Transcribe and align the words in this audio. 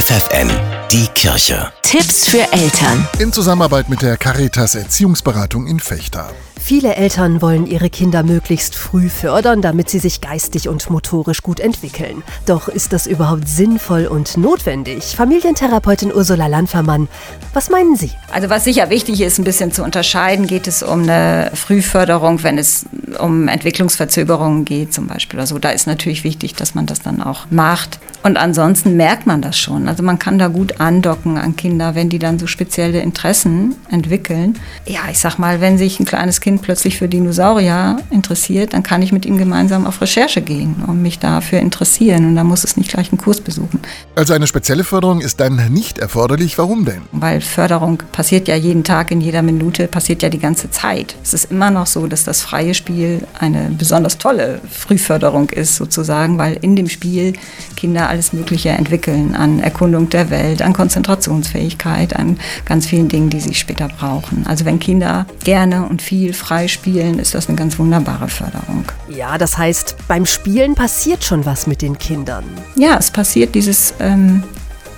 FFN, 0.00 0.48
die 0.90 1.06
Kirche. 1.14 1.70
Tipps 1.82 2.26
für 2.26 2.50
Eltern. 2.52 3.06
In 3.18 3.34
Zusammenarbeit 3.34 3.90
mit 3.90 4.00
der 4.00 4.16
Caritas 4.16 4.74
Erziehungsberatung 4.74 5.66
in 5.66 5.78
Fechter. 5.78 6.30
Viele 6.58 6.94
Eltern 6.94 7.42
wollen 7.42 7.66
ihre 7.66 7.90
Kinder 7.90 8.22
möglichst 8.22 8.76
früh 8.76 9.08
fördern, 9.08 9.60
damit 9.60 9.90
sie 9.90 9.98
sich 9.98 10.20
geistig 10.20 10.68
und 10.68 10.88
motorisch 10.88 11.42
gut 11.42 11.60
entwickeln. 11.60 12.22
Doch 12.46 12.68
ist 12.68 12.92
das 12.92 13.06
überhaupt 13.06 13.48
sinnvoll 13.48 14.06
und 14.06 14.36
notwendig? 14.36 15.16
Familientherapeutin 15.16 16.14
Ursula 16.14 16.46
Landfermann, 16.46 17.08
was 17.52 17.68
meinen 17.68 17.96
Sie? 17.96 18.12
Also 18.32 18.48
was 18.48 18.64
sicher 18.64 18.88
wichtig 18.88 19.20
ist, 19.20 19.38
ein 19.38 19.44
bisschen 19.44 19.72
zu 19.72 19.82
unterscheiden, 19.82 20.46
geht 20.46 20.66
es 20.66 20.82
um 20.82 21.02
eine 21.02 21.50
Frühförderung, 21.54 22.42
wenn 22.42 22.56
es 22.56 22.86
um 23.18 23.48
Entwicklungsverzögerungen 23.48 24.64
geht 24.64 24.94
zum 24.94 25.08
Beispiel 25.08 25.40
oder 25.40 25.46
so. 25.46 25.58
Da 25.58 25.70
ist 25.70 25.86
natürlich 25.86 26.24
wichtig, 26.24 26.54
dass 26.54 26.74
man 26.74 26.86
das 26.86 27.00
dann 27.00 27.22
auch 27.22 27.50
macht. 27.50 27.98
Und 28.22 28.36
ansonsten 28.36 28.96
merkt 28.96 29.26
man 29.26 29.40
das 29.40 29.58
schon. 29.58 29.88
Also 29.88 30.02
man 30.02 30.18
kann 30.18 30.38
da 30.38 30.48
gut 30.48 30.80
andocken 30.80 31.38
an 31.38 31.56
Kinder, 31.56 31.94
wenn 31.94 32.10
die 32.10 32.18
dann 32.18 32.38
so 32.38 32.46
spezielle 32.46 33.00
Interessen 33.00 33.76
entwickeln. 33.90 34.58
Ja, 34.86 35.00
ich 35.10 35.18
sag 35.18 35.38
mal, 35.38 35.60
wenn 35.60 35.78
sich 35.78 35.98
ein 36.00 36.04
kleines 36.04 36.40
Kind 36.40 36.60
plötzlich 36.60 36.98
für 36.98 37.08
Dinosaurier 37.08 37.96
interessiert, 38.10 38.74
dann 38.74 38.82
kann 38.82 39.00
ich 39.00 39.12
mit 39.12 39.24
ihm 39.24 39.38
gemeinsam 39.38 39.86
auf 39.86 40.02
Recherche 40.02 40.42
gehen 40.42 40.76
und 40.86 41.00
mich 41.00 41.18
dafür 41.18 41.60
interessieren. 41.60 42.26
Und 42.26 42.36
da 42.36 42.44
muss 42.44 42.64
es 42.64 42.76
nicht 42.76 42.90
gleich 42.90 43.10
einen 43.10 43.18
Kurs 43.18 43.40
besuchen. 43.40 43.80
Also 44.14 44.34
eine 44.34 44.46
spezielle 44.46 44.84
Förderung 44.84 45.22
ist 45.22 45.40
dann 45.40 45.72
nicht 45.72 45.98
erforderlich. 45.98 46.58
Warum 46.58 46.84
denn? 46.84 47.02
Weil 47.12 47.40
Förderung 47.40 48.02
passiert 48.12 48.48
ja 48.48 48.56
jeden 48.56 48.84
Tag, 48.84 49.10
in 49.10 49.22
jeder 49.22 49.40
Minute, 49.40 49.88
passiert 49.88 50.22
ja 50.22 50.28
die 50.28 50.38
ganze 50.38 50.70
Zeit. 50.70 51.16
Es 51.22 51.32
ist 51.32 51.50
immer 51.50 51.70
noch 51.70 51.86
so, 51.86 52.06
dass 52.06 52.24
das 52.24 52.42
freie 52.42 52.74
Spiel 52.74 53.26
eine 53.38 53.70
besonders 53.78 54.18
tolle 54.18 54.60
Frühförderung 54.70 55.48
ist, 55.48 55.76
sozusagen, 55.76 56.36
weil 56.36 56.58
in 56.60 56.76
dem 56.76 56.88
Spiel 56.88 57.32
Kinder 57.76 58.09
alles 58.10 58.32
Mögliche 58.32 58.70
entwickeln 58.70 59.34
an 59.34 59.60
Erkundung 59.60 60.10
der 60.10 60.28
Welt, 60.30 60.60
an 60.60 60.72
Konzentrationsfähigkeit, 60.72 62.14
an 62.14 62.38
ganz 62.66 62.86
vielen 62.86 63.08
Dingen, 63.08 63.30
die 63.30 63.40
sie 63.40 63.54
später 63.54 63.88
brauchen. 63.88 64.44
Also 64.46 64.64
wenn 64.64 64.78
Kinder 64.78 65.26
gerne 65.44 65.86
und 65.86 66.02
viel 66.02 66.34
frei 66.34 66.68
spielen, 66.68 67.18
ist 67.18 67.34
das 67.34 67.48
eine 67.48 67.56
ganz 67.56 67.78
wunderbare 67.78 68.28
Förderung. 68.28 68.84
Ja, 69.08 69.38
das 69.38 69.56
heißt, 69.56 69.96
beim 70.08 70.26
Spielen 70.26 70.74
passiert 70.74 71.24
schon 71.24 71.46
was 71.46 71.66
mit 71.66 71.80
den 71.80 71.98
Kindern. 71.98 72.44
Ja, 72.74 72.96
es 72.98 73.10
passiert 73.10 73.54
dieses 73.54 73.94
ähm, 74.00 74.42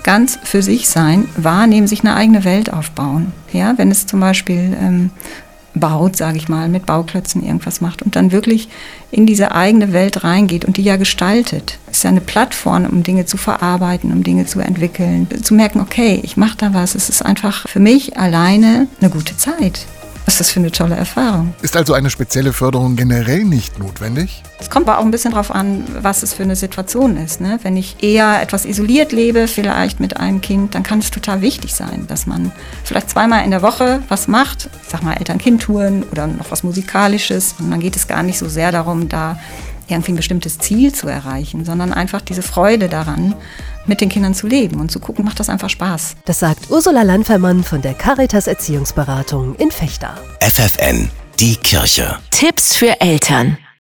ganz 0.03 0.39
für 0.43 0.63
sich 0.63 0.89
sein, 0.89 1.29
wahrnehmen, 1.37 1.87
sich 1.87 2.01
eine 2.01 2.17
eigene 2.17 2.45
Welt 2.45 2.73
aufbauen. 2.73 3.33
Ja, 3.53 3.75
wenn 3.77 3.91
es 3.91 4.07
zum 4.07 4.21
Beispiel 4.21 4.77
ähm, 4.81 5.11
baut, 5.75 6.17
sage 6.17 6.37
ich 6.37 6.49
mal, 6.49 6.69
mit 6.69 6.87
Bauklötzen 6.87 7.43
irgendwas 7.43 7.81
macht 7.81 8.03
und 8.03 8.17
dann 8.17 8.33
wirklich 8.33 8.69
in 9.11 9.27
diese 9.27 9.53
eigene 9.53 9.93
Welt 9.93 10.25
reingeht 10.25 10.65
und 10.65 10.77
die 10.77 10.83
ja 10.83 10.97
gestaltet. 10.97 11.79
Es 11.91 11.99
ist 11.99 12.05
ja 12.05 12.11
eine 12.11 12.21
Plattform, 12.21 12.87
um 12.87 13.03
Dinge 13.03 13.27
zu 13.27 13.37
verarbeiten, 13.37 14.13
um 14.13 14.23
Dinge 14.23 14.47
zu 14.47 14.61
entwickeln, 14.61 15.29
zu 15.43 15.55
merken, 15.55 15.81
okay, 15.81 16.21
ich 16.23 16.37
mache 16.37 16.57
da 16.59 16.75
was. 16.75 16.95
Es 16.95 17.09
ist 17.09 17.23
einfach 17.23 17.69
für 17.69 17.81
mich 17.81 18.19
alleine 18.19 18.89
eine 19.01 19.11
gute 19.11 19.37
Zeit. 19.37 19.87
Was 20.33 20.41
ist 20.41 20.49
das 20.49 20.53
für 20.53 20.61
eine 20.61 20.73
tolle 20.73 20.95
Erfahrung? 20.95 21.53
Ist 21.61 21.77
also 21.77 21.93
eine 21.93 22.09
spezielle 22.09 22.55
Förderung 22.55 22.97
generell 22.97 23.45
nicht 23.45 23.79
notwendig? 23.79 24.43
Es 24.59 24.71
kommt 24.71 24.89
aber 24.89 24.99
auch 24.99 25.05
ein 25.05 25.11
bisschen 25.11 25.33
darauf 25.33 25.51
an, 25.51 25.85
was 26.01 26.23
es 26.23 26.33
für 26.33 26.43
eine 26.43 26.57
Situation 26.57 27.19
ist. 27.19 27.43
Ne? 27.43 27.59
Wenn 27.63 27.77
ich 27.77 28.03
eher 28.03 28.41
etwas 28.41 28.65
isoliert 28.65 29.13
lebe, 29.13 29.47
vielleicht 29.47 30.01
mit 30.01 30.17
einem 30.17 30.41
Kind, 30.41 30.75
dann 30.75 30.85
kann 30.85 31.01
es 31.01 31.11
total 31.11 31.43
wichtig 31.43 31.75
sein, 31.75 32.07
dass 32.09 32.27
man 32.27 32.51
vielleicht 32.83 33.11
zweimal 33.11 33.45
in 33.45 33.51
der 33.51 33.61
Woche 33.61 34.03
was 34.09 34.27
macht. 34.27 34.71
Ich 34.83 34.89
sag 34.89 35.03
mal 35.03 35.13
Eltern-Kind-Touren 35.13 36.05
oder 36.05 36.27
noch 36.27 36.51
was 36.51 36.63
Musikalisches. 36.63 37.57
Und 37.59 37.71
dann 37.71 37.81
geht 37.81 37.97
es 37.97 38.09
gar 38.09 38.23
nicht 38.23 38.39
so 38.39 38.49
sehr 38.49 38.73
darum, 38.73 39.11
da 39.11 39.39
irgendwie 39.87 40.13
ein 40.13 40.17
bestimmtes 40.17 40.59
Ziel 40.59 40.95
zu 40.95 41.09
erreichen, 41.09 41.67
sondern 41.67 41.93
einfach 41.93 42.23
diese 42.23 42.41
Freude 42.41 42.89
daran, 42.89 43.35
mit 43.87 44.01
den 44.01 44.09
Kindern 44.09 44.35
zu 44.35 44.47
leben 44.47 44.81
und 44.81 44.91
zu 44.91 45.01
gucken, 45.01 45.25
macht 45.25 45.41
das 45.41 45.49
einfach 45.49 45.71
Spaß. 45.71 46.17
Das 46.25 46.39
sagt 46.39 46.71
Ursula 46.71 47.03
Landfermann 47.03 47.63
von 47.65 47.83
der 47.83 47.95
Caritas 47.95 48.47
Erziehungsberatung 48.47 49.55
in 49.57 49.71
Fechter. 49.71 50.15
FFN, 50.41 51.11
die 51.41 51.57
Kirche. 51.57 52.19
Tipps 52.31 52.77
für 52.77 53.01
Eltern. 53.01 53.59